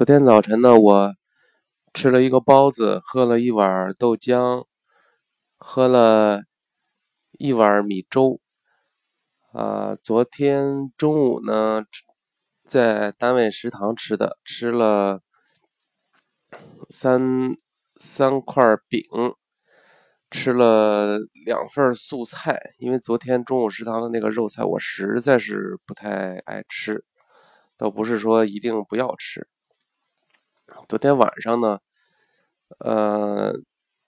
[0.00, 1.14] 昨天早晨呢，我
[1.92, 4.64] 吃了一个包子，喝了一碗豆浆，
[5.58, 6.40] 喝了
[7.32, 8.40] 一碗米粥。
[9.52, 11.84] 啊，昨天中午呢，
[12.66, 15.20] 在单位食堂吃的，吃了
[16.88, 17.54] 三
[17.96, 19.02] 三块饼，
[20.30, 22.58] 吃了两份素菜。
[22.78, 27.04] 因为昨天中午食堂的那个肉菜，我实在是不太爱吃，
[27.76, 29.46] 倒不是说一定不要吃。
[30.90, 31.78] 昨天晚上呢，
[32.80, 33.52] 呃，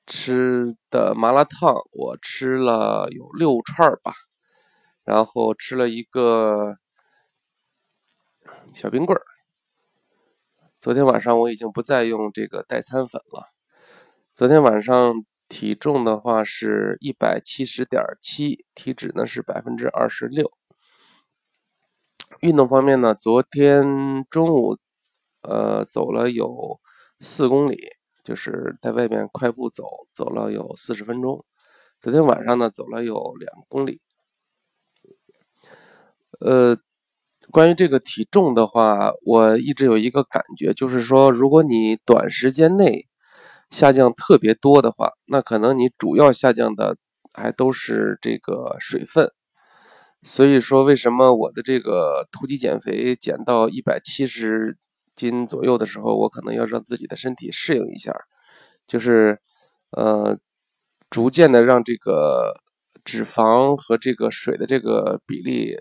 [0.04, 4.12] 吃的麻辣烫，我吃了有六串吧，
[5.04, 6.78] 然后吃了一个
[8.74, 9.22] 小冰棍儿。
[10.80, 13.52] 昨天晚上我已经不再用这个代餐粉了。
[14.34, 20.50] 昨天晚上体重的话是一百七十点七，体脂呢是百分之二十六。
[22.40, 24.78] 运动方面呢，昨天中午。
[25.42, 26.80] 呃，走了有
[27.18, 27.78] 四公里，
[28.24, 31.44] 就是在外面快步走，走了有四十分钟。
[32.00, 34.00] 昨天晚上呢，走了有两公里。
[36.40, 36.76] 呃，
[37.50, 43.08] 关于这个体重的话，我一直有一个感觉，就是说，如果你短时间内
[43.70, 46.96] 下降特别多的话，那可能你主要下降的
[47.32, 49.32] 还都是这个水分。
[50.22, 54.78] 所以说，为什么我的这个突击减肥减到一百七十？
[55.16, 58.14] 斤左右的时候，我可能要让自己的身体适应一下，
[58.86, 59.38] 就是，
[59.90, 60.38] 呃，
[61.10, 62.54] 逐渐的让这个
[63.04, 65.76] 脂肪和这个水的这个比例，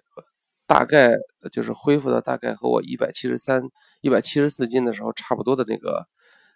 [0.67, 1.15] 大概
[1.51, 3.63] 就是恢复到大概和我一百七十三、
[4.01, 6.05] 一百七十四斤的时候差不多的那个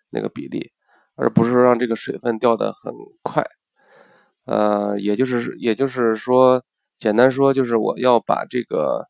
[0.10, 0.72] 那个比例，
[1.16, 3.44] 而不是说让这个水分掉的很快。
[4.46, 6.64] 呃，也就是也就是说，
[7.00, 9.08] 简单说就是我要把这个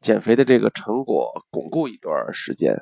[0.00, 2.76] 减肥的这个成果巩固一段时间。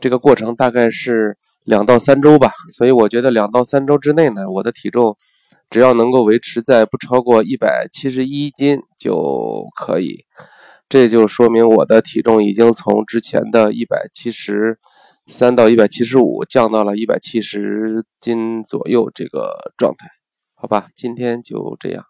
[0.00, 5.16] 这个过程大概是两到三周吧，所以我觉得两到三周之内呢，我的体重
[5.70, 10.24] 只要能够维持在不超过一百七十一斤就可以。
[10.88, 14.78] 这就说明我的体重已经从之前的一百七十
[15.26, 20.08] 三到一百七十五降到了一百七十斤左右这个状态，
[20.54, 22.04] 好吧，今天就这样。